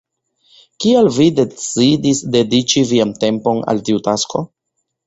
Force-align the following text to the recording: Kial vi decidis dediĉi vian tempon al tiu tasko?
Kial 0.85 1.09
vi 1.17 1.27
decidis 1.41 2.23
dediĉi 2.37 2.87
vian 2.95 3.17
tempon 3.27 3.65
al 3.75 3.89
tiu 3.91 4.07
tasko? 4.11 4.49